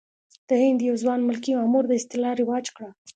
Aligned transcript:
د 0.47 0.49
هند 0.61 0.79
یو 0.89 0.95
ځوان 1.01 1.19
ملکي 1.29 1.51
مامور 1.59 1.83
دا 1.87 1.95
اصطلاح 1.99 2.33
رواج 2.41 2.65
کړه. 2.75 2.89